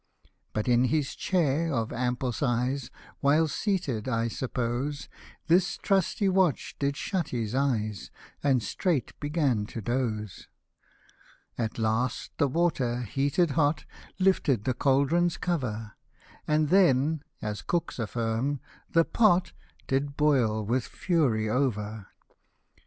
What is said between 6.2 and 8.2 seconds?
watch did shut his eyes,